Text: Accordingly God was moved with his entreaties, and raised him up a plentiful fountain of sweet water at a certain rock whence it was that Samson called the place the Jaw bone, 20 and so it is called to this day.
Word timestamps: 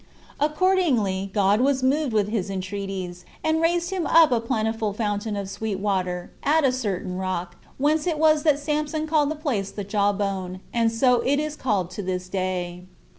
Accordingly 0.39 1.29
God 1.31 1.61
was 1.61 1.83
moved 1.83 2.11
with 2.11 2.27
his 2.29 2.49
entreaties, 2.49 3.23
and 3.43 3.61
raised 3.61 3.91
him 3.91 4.07
up 4.07 4.31
a 4.31 4.39
plentiful 4.39 4.93
fountain 4.93 5.35
of 5.35 5.47
sweet 5.47 5.75
water 5.77 6.31
at 6.41 6.63
a 6.63 6.71
certain 6.71 7.17
rock 7.19 7.55
whence 7.77 8.07
it 8.07 8.17
was 8.17 8.41
that 8.41 8.57
Samson 8.57 9.05
called 9.05 9.29
the 9.29 9.35
place 9.35 9.69
the 9.69 9.83
Jaw 9.83 10.11
bone, 10.11 10.53
20 10.71 10.71
and 10.73 10.91
so 10.91 11.21
it 11.23 11.39
is 11.39 11.55
called 11.55 11.91
to 11.91 12.01
this 12.01 12.29
day. 12.29 12.87